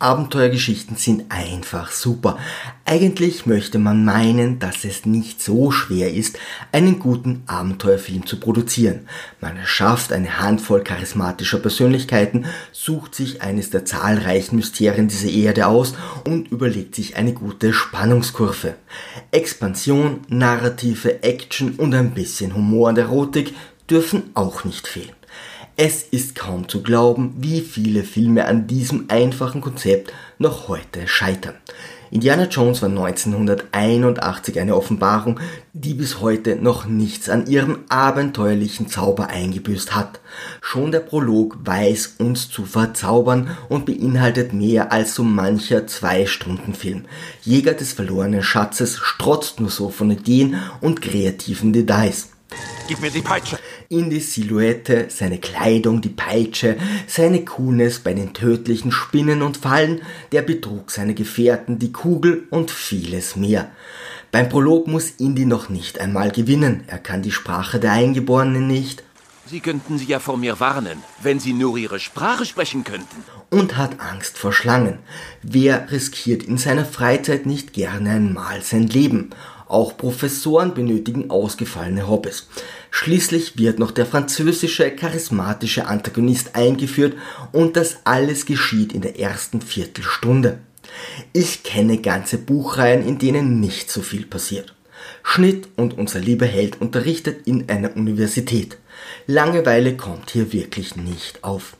[0.00, 2.38] Abenteuergeschichten sind einfach super.
[2.84, 6.38] Eigentlich möchte man meinen, dass es nicht so schwer ist,
[6.70, 9.08] einen guten Abenteuerfilm zu produzieren.
[9.40, 15.94] Man erschafft eine Handvoll charismatischer Persönlichkeiten, sucht sich eines der zahlreichen Mysterien dieser Erde aus
[16.24, 18.76] und überlegt sich eine gute Spannungskurve.
[19.32, 23.52] Expansion, narrative Action und ein bisschen Humor und Erotik
[23.90, 25.17] dürfen auch nicht fehlen.
[25.80, 31.54] Es ist kaum zu glauben, wie viele Filme an diesem einfachen Konzept noch heute scheitern.
[32.10, 35.38] Indiana Jones war 1981 eine Offenbarung,
[35.74, 40.18] die bis heute noch nichts an ihrem abenteuerlichen Zauber eingebüßt hat.
[40.60, 47.04] Schon der Prolog weiß uns zu verzaubern und beinhaltet mehr als so mancher Zwei-Stunden-Film.
[47.42, 52.30] Jäger des verlorenen Schatzes strotzt nur so von Ideen und kreativen Details.
[52.88, 53.58] Gib mir die Peitsche.
[53.90, 60.02] In die Silhouette, seine Kleidung, die Peitsche, seine Coolness bei den tödlichen Spinnen und Fallen,
[60.30, 63.70] der Betrug seiner Gefährten, die Kugel und vieles mehr.
[64.30, 66.84] Beim Prolog muss Indy noch nicht einmal gewinnen.
[66.86, 69.04] Er kann die Sprache der Eingeborenen nicht.
[69.46, 73.24] Sie könnten sie ja vor mir warnen, wenn Sie nur Ihre Sprache sprechen könnten.
[73.48, 74.98] Und hat Angst vor Schlangen.
[75.42, 79.30] Wer riskiert in seiner Freizeit nicht gerne einmal sein Leben?
[79.68, 82.48] Auch Professoren benötigen ausgefallene Hobbys.
[82.90, 87.14] Schließlich wird noch der französische charismatische Antagonist eingeführt
[87.52, 90.58] und das alles geschieht in der ersten Viertelstunde.
[91.34, 94.74] Ich kenne ganze Buchreihen, in denen nicht so viel passiert.
[95.22, 98.78] Schnitt und unser lieber Held unterrichtet in einer Universität.
[99.26, 101.76] Langeweile kommt hier wirklich nicht auf.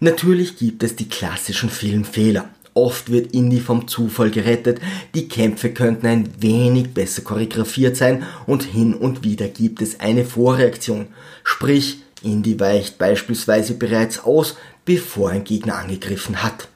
[0.00, 2.48] Natürlich gibt es die klassischen Filmfehler.
[2.80, 4.80] Oft wird Indy vom Zufall gerettet,
[5.14, 10.24] die Kämpfe könnten ein wenig besser choreografiert sein und hin und wieder gibt es eine
[10.24, 11.08] Vorreaktion.
[11.44, 14.56] Sprich, Indy weicht beispielsweise bereits aus,
[14.86, 16.68] bevor ein Gegner angegriffen hat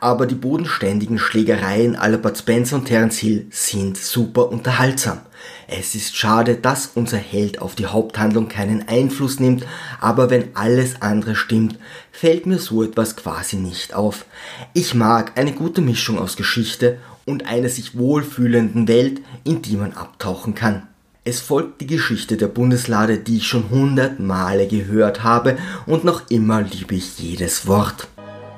[0.00, 5.20] aber die bodenständigen Schlägereien aller Bud Spencer und Terence Hill sind super unterhaltsam.
[5.66, 9.66] Es ist schade, dass unser Held auf die Haupthandlung keinen Einfluss nimmt,
[10.00, 11.78] aber wenn alles andere stimmt,
[12.10, 14.24] fällt mir so etwas quasi nicht auf.
[14.72, 19.92] Ich mag eine gute Mischung aus Geschichte und einer sich wohlfühlenden Welt, in die man
[19.92, 20.88] abtauchen kann.
[21.24, 26.30] Es folgt die Geschichte der Bundeslade, die ich schon hundert Male gehört habe und noch
[26.30, 28.08] immer liebe ich jedes Wort.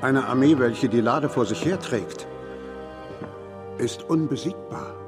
[0.01, 2.29] Eine Armee, welche die Lade vor sich herträgt,
[3.79, 5.00] ist unbesiegbar.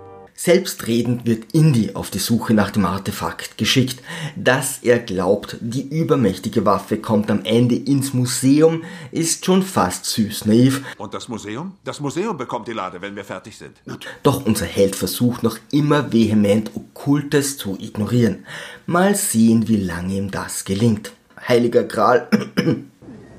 [0.45, 4.03] Selbstredend wird Indy auf die Suche nach dem Artefakt geschickt.
[4.35, 8.83] Dass er glaubt, die übermächtige Waffe kommt am Ende ins Museum,
[9.13, 10.83] ist schon fast süß naiv.
[10.99, 11.75] Und das Museum?
[11.85, 13.77] Das Museum bekommt die Lade, wenn wir fertig sind.
[14.25, 18.45] Doch unser Held versucht noch immer vehement Okkultes zu ignorieren.
[18.87, 21.13] Mal sehen, wie lange ihm das gelingt.
[21.47, 22.27] Heiliger Gral.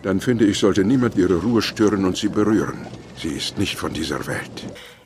[0.03, 2.88] Dann finde ich, sollte niemand ihre Ruhe stören und sie berühren.
[3.22, 4.64] Sie ist nicht von dieser Welt.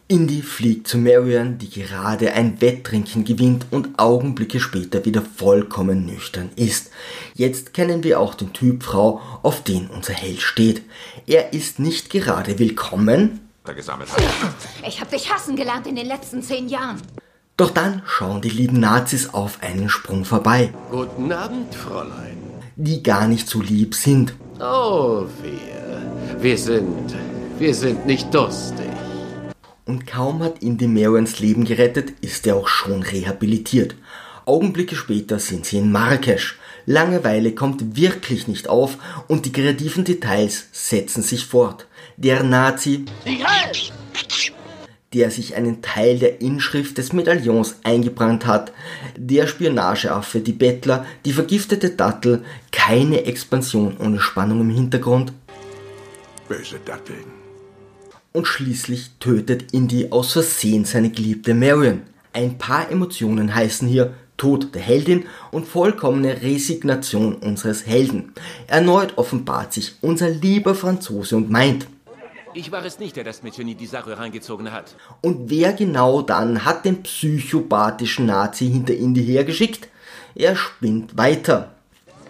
[0.09, 6.49] Indy fliegt zu Marion, die gerade ein Wetttrinken gewinnt und Augenblicke später wieder vollkommen nüchtern
[6.55, 6.91] ist.
[7.33, 10.81] Jetzt kennen wir auch den Typ Frau, auf den unser Held steht.
[11.25, 13.41] Er ist nicht gerade willkommen.
[14.87, 17.01] Ich hab dich hassen gelernt in den letzten zehn Jahren.
[17.57, 20.73] Doch dann schauen die lieben Nazis auf einen Sprung vorbei.
[20.89, 22.37] Guten Abend, Fräulein.
[22.77, 24.33] Die gar nicht so lieb sind.
[24.61, 26.41] Oh, wir.
[26.41, 27.13] Wir sind.
[27.59, 28.86] Wir sind nicht durstig.
[29.87, 33.95] Und kaum hat Indy Marions Leben gerettet, ist er auch schon rehabilitiert.
[34.45, 36.59] Augenblicke später sind sie in Marrakesch.
[36.85, 41.87] Langeweile kommt wirklich nicht auf und die kreativen Details setzen sich fort.
[42.17, 43.05] Der Nazi,
[45.13, 48.73] der sich einen Teil der Inschrift des Medaillons eingebrannt hat,
[49.17, 55.31] der Spionageaffe, die Bettler, die vergiftete Dattel, keine Expansion ohne Spannung im Hintergrund.
[56.49, 57.46] Böse Datteln.
[58.37, 62.03] Und schließlich tötet Indy aus Versehen seine geliebte Marion.
[62.33, 68.33] Ein paar Emotionen heißen hier Tod der Heldin und vollkommene Resignation unseres Helden.
[68.67, 71.87] Erneut offenbart sich unser lieber Franzose und meint,
[72.53, 74.95] ich war es nicht, der das Mädchen in die Sache reingezogen hat.
[75.23, 79.87] Und wer genau dann hat den psychopathischen Nazi hinter Indy hergeschickt?
[80.35, 81.71] Er spinnt weiter.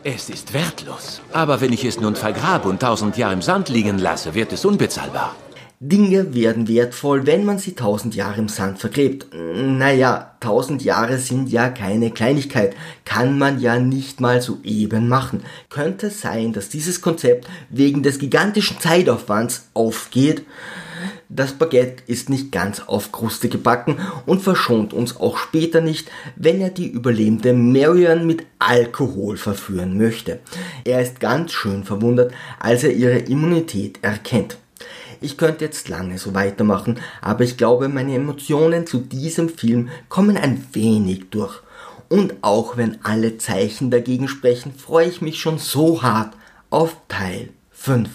[0.05, 1.19] Es ist wertlos.
[1.33, 4.63] Aber wenn ich es nun vergrabe und tausend Jahre im Sand liegen lasse, wird es
[4.63, 5.35] unbezahlbar.
[5.79, 9.27] Dinge werden wertvoll, wenn man sie tausend Jahre im Sand vergräbt.
[9.31, 12.75] Naja, tausend Jahre sind ja keine Kleinigkeit,
[13.05, 15.43] kann man ja nicht mal so eben machen.
[15.69, 20.47] Könnte sein, dass dieses Konzept wegen des gigantischen Zeitaufwands aufgeht.
[21.29, 26.59] Das Baguette ist nicht ganz auf Kruste gebacken und verschont uns auch später nicht, wenn
[26.59, 30.39] er die überlebende Marion mit Alkohol verführen möchte.
[30.85, 34.57] Er ist ganz schön verwundert, als er ihre Immunität erkennt.
[35.21, 40.37] Ich könnte jetzt lange so weitermachen, aber ich glaube, meine Emotionen zu diesem Film kommen
[40.37, 41.61] ein wenig durch.
[42.09, 46.35] Und auch wenn alle Zeichen dagegen sprechen, freue ich mich schon so hart
[46.69, 48.09] auf Teil 5.